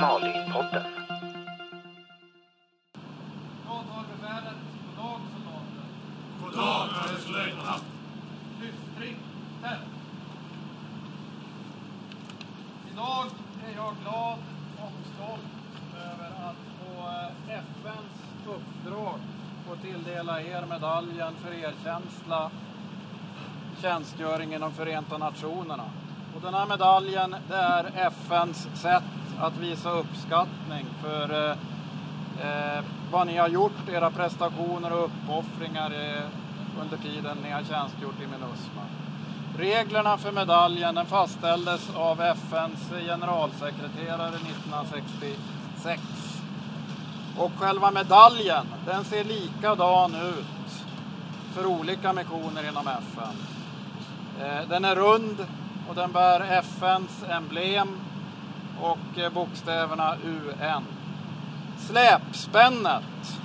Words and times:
Malipodden. 0.00 0.86
Vad 3.68 3.84
har 3.84 4.04
befälet? 4.12 4.54
Goddag, 4.96 5.20
soldater. 5.32 5.84
God 6.40 6.54
överstelöjtnant. 7.08 7.84
Lyftring 8.60 9.16
tätt. 9.62 9.78
Idag 12.92 13.26
är 13.66 13.76
jag 13.76 13.94
glad 14.02 14.38
och 14.78 14.92
stolt 15.14 15.52
över 15.96 16.30
att 16.48 16.60
på 16.80 16.90
eh, 17.08 17.58
FNs 17.58 18.16
uppdrag 18.46 19.18
få 19.68 19.76
tilldela 19.76 20.42
er 20.42 20.66
medaljen 20.70 21.34
för 21.34 21.52
erkänsla 21.52 22.50
tjänstgöring 23.82 24.54
inom 24.54 24.72
Förenta 24.72 25.18
Nationerna. 25.18 25.90
Och 26.34 26.42
den 26.42 26.54
här 26.54 26.66
medaljen 26.66 27.36
det 27.48 27.56
är 27.56 28.06
FNs 28.06 28.68
sätt 28.74 29.02
att 29.38 29.56
visa 29.56 29.90
uppskattning 29.90 30.86
för 31.02 31.50
eh, 31.50 31.56
eh, 32.40 32.84
vad 33.12 33.26
ni 33.26 33.36
har 33.36 33.48
gjort, 33.48 33.88
era 33.88 34.10
prestationer 34.10 34.92
och 34.92 35.04
uppoffringar 35.04 35.90
eh, 35.90 36.22
under 36.82 36.96
tiden 36.96 37.38
ni 37.42 37.50
har 37.50 37.62
tjänstgjort 37.62 38.20
i 38.20 38.26
Minusma. 38.26 38.82
Reglerna 39.58 40.18
för 40.18 40.32
medaljen 40.32 40.94
den 40.94 41.06
fastställdes 41.06 41.90
av 41.94 42.20
FNs 42.20 42.90
generalsekreterare 43.06 44.36
1966. 44.36 46.02
Och 47.38 47.52
själva 47.58 47.90
medaljen 47.90 48.66
den 48.86 49.04
ser 49.04 49.24
likadan 49.24 50.14
ut 50.14 50.84
för 51.54 51.66
olika 51.66 52.12
missioner 52.12 52.68
inom 52.68 52.88
FN. 52.88 53.36
Eh, 54.40 54.68
den 54.68 54.84
är 54.84 54.96
rund 54.96 55.46
och 55.90 55.96
den 55.96 56.12
bär 56.12 56.40
FNs 56.40 57.24
emblem 57.30 57.88
och 58.80 59.18
eh, 59.18 59.32
bokstäverna 59.32 60.16
UN. 60.24 60.84
Släpspännet, 61.78 63.38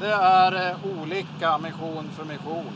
det 0.00 0.12
är 0.12 0.70
eh, 0.70 0.76
olika 1.00 1.58
mission 1.58 2.10
för 2.16 2.24
mission. 2.24 2.72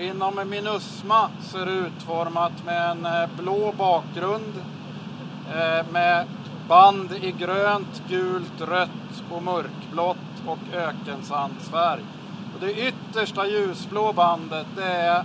Inom 0.00 0.48
Minusma 0.48 1.28
så 1.42 1.58
är 1.58 1.66
det 1.66 1.72
utformat 1.72 2.52
med 2.64 2.90
en 2.90 3.06
eh, 3.06 3.28
blå 3.38 3.72
bakgrund 3.78 4.52
med 5.92 6.26
band 6.68 7.12
i 7.12 7.32
grönt, 7.32 8.02
gult, 8.08 8.60
rött 8.60 9.22
och 9.30 9.42
mörkblått 9.42 10.16
och 10.46 10.58
ökensandsfärg. 10.74 12.02
Och 12.54 12.60
det 12.60 12.88
yttersta 12.88 13.46
ljusblå 13.46 14.12
bandet 14.12 14.66
det 14.76 14.92
är, 14.92 15.24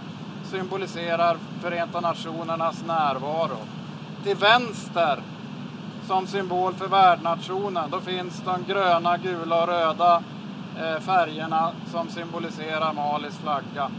symboliserar 0.52 1.38
Förenta 1.62 2.00
Nationernas 2.00 2.84
närvaro. 2.88 3.58
Till 4.24 4.36
vänster 4.36 5.20
som 6.08 6.28
symbol 6.28 6.74
för 6.74 6.88
värdnationen 6.88 7.90
då 7.92 8.00
finns 8.00 8.42
de 8.46 8.74
gröna, 8.74 9.18
gula 9.18 9.62
och 9.62 9.68
röda 9.68 10.24
eh, 10.78 11.00
färgerna 11.00 11.72
som 11.92 12.10
symboliserar 12.10 12.94
Malis 12.94 13.38
flagga. 13.38 13.92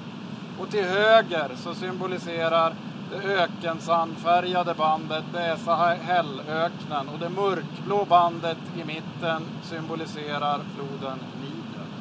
Och 0.61 0.71
till 0.71 0.85
höger 0.85 1.51
så 1.57 1.75
symboliserar 1.75 2.73
det 3.11 3.17
ökensandfärgade 3.17 4.75
bandet, 4.75 5.25
det 5.33 5.41
är 5.41 5.57
Sahelöknen 5.57 7.09
och 7.13 7.19
det 7.21 7.29
mörkblå 7.29 8.05
bandet 8.05 8.59
i 8.77 8.85
mitten 8.85 9.43
symboliserar 9.63 10.61
floden 10.75 11.19
Niger. 11.41 11.98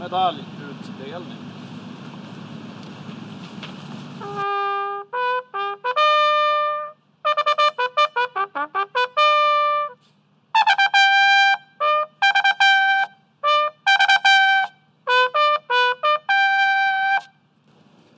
Medaljutdelning. 0.00 1.38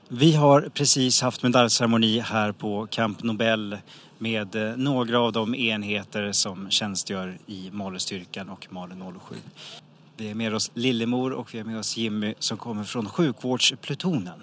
Vi 0.09 0.35
har 0.35 0.69
precis 0.75 1.23
haft 1.23 1.43
medaljceremoni 1.43 2.21
här 2.21 2.53
på 2.53 2.87
Camp 2.91 3.23
Nobel 3.23 3.79
med 4.19 4.55
eh, 4.55 4.77
några 4.77 5.21
av 5.21 5.33
de 5.33 5.55
enheter 5.55 6.33
som 6.33 6.71
tjänstgör 6.71 7.39
i 7.47 7.71
Malustyrkan 7.71 8.49
och 8.49 8.67
Malu 8.71 8.95
07. 9.29 9.37
Vi 10.17 10.31
är 10.31 10.35
med 10.35 10.55
oss 10.55 10.71
Lillemor 10.75 11.31
och 11.31 11.55
vi 11.55 11.59
är 11.59 11.65
med 11.65 11.79
oss 11.79 11.97
Jimmy 11.97 12.35
som 12.39 12.57
kommer 12.57 12.85
från 12.85 13.09
sjukvårdsplutonen. 13.09 14.43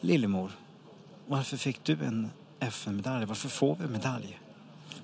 Lillemor, 0.00 0.50
varför 1.26 1.56
fick 1.56 1.84
du 1.84 1.92
en 1.92 2.30
FN-medalj? 2.60 3.26
Varför 3.26 3.48
får 3.48 3.76
vi 3.76 3.84
en 3.84 3.92
medalj? 3.92 4.38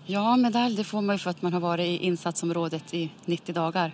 Ja, 0.07 0.37
medalj 0.37 0.77
det 0.77 0.85
får 0.85 1.01
man 1.01 1.15
ju 1.15 1.19
för 1.19 1.31
att 1.31 1.43
man 1.43 1.53
har 1.53 1.61
varit 1.61 1.87
i 1.87 2.05
insatsområdet 2.07 2.95
i 2.95 3.11
90 3.25 3.55
dagar. 3.55 3.93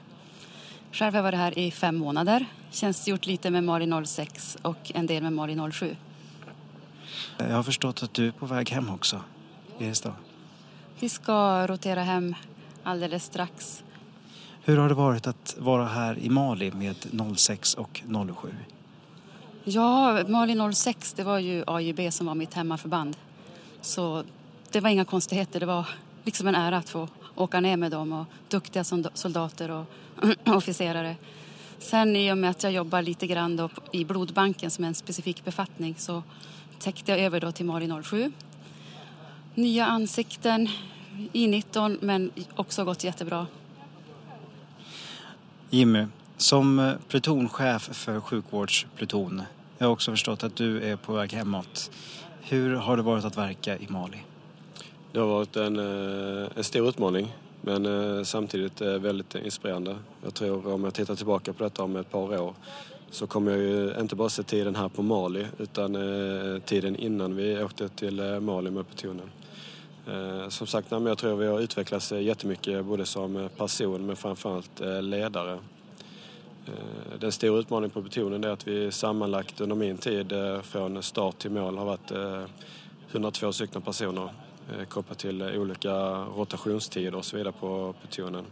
Själv 0.93 1.13
har 1.13 1.19
jag 1.19 1.23
varit 1.23 1.39
här 1.39 1.59
i 1.59 1.71
fem 1.71 1.97
månader, 1.97 2.47
tjänstgjort 2.71 3.27
lite 3.27 3.51
med 3.51 3.65
Mali 3.65 4.07
06 4.07 4.59
och 4.63 4.93
en 4.95 5.07
del 5.07 5.23
med 5.23 5.33
Mali 5.33 5.73
07. 5.73 5.97
Jag 7.39 7.57
har 7.57 7.63
förstått 7.63 8.03
att 8.03 8.15
du 8.15 8.27
är 8.27 8.33
på 8.33 8.47
väg 8.47 8.71
hem 8.71 8.91
också. 8.91 9.23
Är 9.79 9.89
det 9.89 9.95
så? 9.95 10.13
Vi 11.01 11.09
ska 11.09 11.67
rotera 11.67 12.03
hem 12.03 12.35
alldeles 12.83 13.25
strax. 13.25 13.83
Hur 14.65 14.77
har 14.77 14.89
det 14.89 14.95
varit 14.95 15.27
att 15.27 15.57
vara 15.59 15.85
här 15.85 16.19
i 16.19 16.29
Mali 16.29 16.71
med 16.71 16.97
06 17.37 17.75
och 17.75 18.03
07? 18.41 18.55
Ja, 19.65 20.25
Mali 20.29 20.75
06 20.75 21.13
det 21.13 21.25
var 21.25 21.39
ju 21.39 21.65
AJB 21.67 22.13
som 22.13 22.27
var 22.27 22.35
mitt 22.35 22.55
hemmaförband. 22.55 23.17
Så 23.81 24.25
det 24.71 24.81
var 24.81 24.91
inga 24.91 25.05
konstigheter, 25.05 25.61
det 25.61 25.67
var 25.67 25.89
liksom 26.25 26.47
en 26.47 26.55
ära 26.55 26.77
att 26.77 26.89
få 26.89 27.09
åka 27.35 27.61
ner 27.61 27.77
med 27.77 27.91
dem 27.91 28.13
och 28.13 28.27
duktiga 28.49 28.85
soldater 29.15 29.71
och 29.71 29.85
officerare. 30.57 31.17
Sen 31.79 32.17
i 32.17 32.33
och 32.33 32.39
med 32.39 32.51
att 32.51 32.63
jag 32.63 32.73
jobbar 32.73 33.03
lite 33.03 33.27
grann 33.27 33.57
då 33.57 33.71
i 33.93 34.05
blodbanken 34.05 34.71
som 34.71 34.85
är 34.85 34.89
en 34.89 34.95
specifik 34.95 35.45
befattning 35.45 35.95
så 35.99 36.23
täckte 36.79 37.11
jag 37.11 37.21
över 37.21 37.41
då 37.41 37.53
till 37.53 37.67
Mali 37.67 38.03
07. 38.03 38.33
Nya 39.55 39.87
ansikten, 39.87 40.69
I19 41.33 41.99
men 42.01 42.31
också 42.57 42.85
gått 42.85 43.05
jättebra. 43.05 43.47
Jimmy, 45.75 46.07
som 46.37 46.79
eh, 46.79 46.93
plutonchef 47.09 47.83
för 47.83 48.21
sjukvårdspluton, 48.21 49.43
jag 49.79 49.87
har 49.87 49.93
också 49.93 50.11
förstått 50.11 50.45
att 50.45 50.57
du 50.57 50.83
är 50.83 50.97
på 50.97 51.13
väg 51.13 51.33
hemåt. 51.33 51.91
Hur 52.41 52.75
har 52.75 52.97
det 52.97 53.03
varit 53.03 53.25
att 53.25 53.37
verka 53.37 53.79
i 53.79 53.87
Mali? 53.89 54.19
Det 55.13 55.19
har 55.19 55.27
varit 55.27 55.57
en, 55.57 55.79
eh, 55.79 56.49
en 56.57 56.65
stor 56.65 56.89
utmaning 56.89 57.33
men 57.61 57.87
eh, 57.87 58.23
samtidigt 58.23 58.81
väldigt 58.81 59.35
inspirerande. 59.35 59.97
Jag 60.25 60.35
tror 60.35 60.73
om 60.73 60.85
jag 60.85 60.95
tittar 60.95 61.15
tillbaka 61.15 61.53
på 61.53 61.65
detta 61.65 61.83
om 61.83 61.97
ett 61.97 62.11
par 62.11 62.41
år 62.41 62.55
så 63.11 63.27
kommer 63.27 63.53
jag 63.53 63.61
ju 63.61 63.95
inte 64.01 64.17
bara 64.17 64.29
se 64.29 64.43
tiden 64.43 64.77
här 64.77 64.89
på 64.89 65.03
Mali 65.03 65.47
utan 65.59 65.97
tiden 66.65 66.97
innan 66.97 67.37
vi 67.37 67.63
åkte 67.63 67.89
till 67.89 68.41
Mali 68.41 68.71
med 68.71 68.89
plutonen. 68.89 69.31
Eh, 70.07 70.49
som 70.49 70.67
sagt, 70.67 70.91
jag 70.91 71.19
tror 71.19 71.37
vi 71.37 71.47
har 71.47 71.61
utvecklats 71.61 72.13
eh, 72.13 72.23
jättemycket 72.23 72.75
eh, 72.75 72.83
både 72.83 73.07
som 73.07 73.49
person 73.57 74.07
men 74.07 74.17
framförallt 74.17 74.81
ledare. 75.01 75.59
Den 77.19 77.33
stora 77.33 77.59
utmaningen 77.59 77.91
på 77.91 78.03
plutonen 78.03 78.45
är 78.45 78.49
att 78.49 78.69
vi 78.69 78.93
sammanlagt 78.93 79.61
under 79.61 79.77
min 79.77 79.99
tid 79.99 80.33
från 80.63 81.03
start 81.03 81.39
till 81.39 81.51
mål 81.51 81.79
har 81.79 81.85
varit 81.85 82.13
102 83.11 83.53
stycken 83.53 83.83
personer 83.83 84.31
kopplat 84.89 85.19
till 85.19 85.43
olika 85.43 85.93
rotationstider 86.15 87.15
och 87.15 87.25
så 87.25 87.37
vidare 87.37 87.53
på 87.61 87.95
plutonen. 88.01 88.45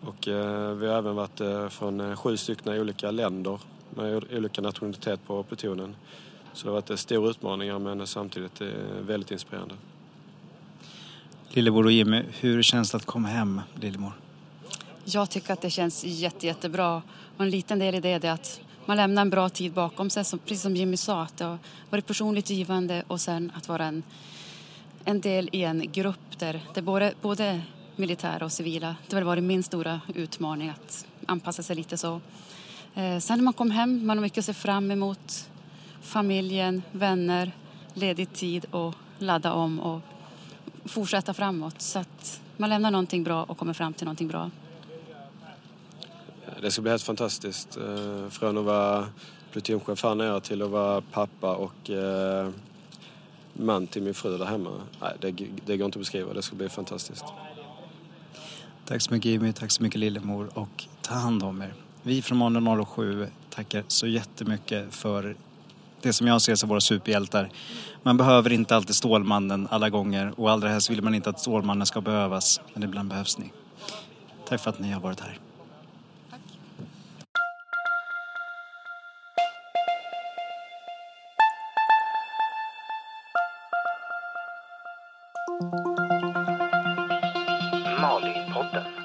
Och 0.00 0.28
vi 0.78 0.86
har 0.86 0.98
även 0.98 1.14
varit 1.14 1.72
från 1.72 2.16
sju 2.16 2.36
stycken 2.36 2.80
olika 2.80 3.10
länder 3.10 3.60
med 3.90 4.24
olika 4.32 4.62
nationalitet 4.62 5.20
på 5.26 5.42
plutonen. 5.42 5.96
Så 6.52 6.64
det 6.66 6.70
har 6.70 6.82
varit 6.82 6.98
stora 6.98 7.30
utmaningar 7.30 7.78
men 7.78 8.06
samtidigt 8.06 8.60
väldigt 9.00 9.30
inspirerande. 9.30 9.74
Lillemor 11.56 11.84
och 11.84 11.92
Jimmy, 11.92 12.22
hur 12.40 12.62
känns 12.62 12.90
det 12.90 12.96
att 12.96 13.04
komma 13.04 13.28
hem, 13.28 13.60
Lillemor? 13.80 14.12
Jag 15.04 15.30
tycker 15.30 15.52
att 15.52 15.60
det 15.60 15.70
känns 15.70 16.04
jätte, 16.04 16.46
jättebra. 16.46 17.02
Och 17.36 17.44
en 17.44 17.50
liten 17.50 17.78
del 17.78 17.94
i 17.94 18.00
det 18.00 18.24
är 18.24 18.30
att 18.30 18.60
man 18.86 18.96
lämnar 18.96 19.22
en 19.22 19.30
bra 19.30 19.48
tid 19.48 19.72
bakom 19.72 20.10
sig, 20.10 20.24
som, 20.24 20.38
precis 20.38 20.62
som 20.62 20.76
Jimmy 20.76 20.96
sa, 20.96 21.22
att 21.22 21.36
det 21.36 21.44
har 21.44 21.58
varit 21.90 22.06
personligt 22.06 22.50
givande 22.50 23.02
och 23.06 23.20
sen 23.20 23.52
att 23.54 23.68
vara 23.68 23.84
en, 23.84 24.02
en 25.04 25.20
del 25.20 25.48
i 25.52 25.62
en 25.62 25.92
grupp 25.92 26.38
där 26.38 26.60
det 26.74 26.82
både, 26.82 27.14
både 27.22 27.60
militära 27.96 28.44
och 28.44 28.52
civila, 28.52 28.96
det 29.08 29.16
har 29.16 29.22
varit 29.22 29.44
min 29.44 29.62
stora 29.62 30.00
utmaning 30.14 30.68
att 30.68 31.06
anpassa 31.26 31.62
sig 31.62 31.76
lite 31.76 31.96
så. 31.96 32.20
Eh, 32.94 33.18
sen 33.18 33.38
när 33.38 33.44
man 33.44 33.54
kom 33.54 33.70
hem, 33.70 34.06
man 34.06 34.18
har 34.18 34.22
mycket 34.22 34.38
att 34.38 34.44
se 34.44 34.54
fram 34.54 34.90
emot. 34.90 35.50
Familjen, 36.02 36.82
vänner, 36.92 37.52
ledig 37.94 38.32
tid 38.32 38.66
och 38.70 38.94
ladda 39.18 39.52
om 39.52 39.80
och 39.80 40.00
fortsätta 40.88 41.34
framåt. 41.34 41.80
Så 41.82 41.98
att 41.98 42.40
man 42.56 42.70
lämnar 42.70 42.90
någonting 42.90 43.24
bra 43.24 43.44
och 43.44 43.58
kommer 43.58 43.72
fram 43.72 43.92
till 43.92 44.04
någonting 44.04 44.28
bra. 44.28 44.50
Det 46.62 46.70
ska 46.70 46.82
bli 46.82 46.90
helt 46.90 47.02
fantastiskt. 47.02 47.76
Eh, 47.76 48.28
Från 48.28 48.58
att 48.58 48.64
vara 48.64 49.06
plutonchef 49.52 50.02
här 50.02 50.14
nere 50.14 50.40
till 50.40 50.62
att 50.62 50.70
vara 50.70 51.00
pappa 51.00 51.54
och 51.56 51.90
eh, 51.90 52.50
man 53.52 53.86
till 53.86 54.02
min 54.02 54.14
fru 54.14 54.38
där 54.38 54.44
hemma. 54.44 54.70
Nej, 55.00 55.12
det, 55.20 55.30
det 55.66 55.76
går 55.76 55.86
inte 55.86 55.96
att 55.96 56.00
beskriva, 56.00 56.32
det 56.32 56.42
ska 56.42 56.56
bli 56.56 56.68
fantastiskt. 56.68 57.24
Tack 58.84 59.02
så 59.02 59.14
mycket 59.14 59.30
Jimmy, 59.30 59.52
tack 59.52 59.70
så 59.70 59.82
mycket 59.82 60.00
Lillemor 60.00 60.50
och 60.54 60.84
ta 61.02 61.14
hand 61.14 61.42
om 61.42 61.62
er. 61.62 61.74
Vi 62.02 62.22
från 62.22 62.38
Måndag 62.38 62.86
07 62.94 63.28
tackar 63.50 63.84
så 63.88 64.06
jättemycket 64.06 64.94
för 64.94 65.36
det 66.02 66.12
som 66.12 66.26
jag 66.26 66.42
ser 66.42 66.54
som 66.54 66.68
våra 66.68 66.80
superhjältar. 66.80 67.50
Man 68.02 68.16
behöver 68.16 68.52
inte 68.52 68.76
alltid 68.76 68.96
Stålmannen 68.96 69.68
alla 69.70 69.90
gånger 69.90 70.40
och 70.40 70.50
allra 70.50 70.68
helst 70.68 70.90
vill 70.90 71.02
man 71.02 71.14
inte 71.14 71.30
att 71.30 71.40
Stålmannen 71.40 71.86
ska 71.86 72.00
behövas, 72.00 72.60
men 72.74 72.82
ibland 72.82 73.08
behövs 73.08 73.38
ni. 73.38 73.52
Tack 74.48 74.60
för 74.60 74.70
att 74.70 74.78
ni 74.78 74.92
har 74.92 75.00
varit 75.00 75.20
här. 75.20 75.38
Malin-podden. 88.00 88.95